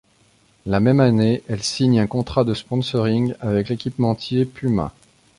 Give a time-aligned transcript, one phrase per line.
[0.65, 4.95] La même année, elle signe un contrat de sponsoring avec l'équipementier Puma.